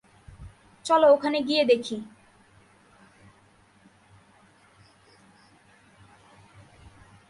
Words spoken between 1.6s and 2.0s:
দেখি।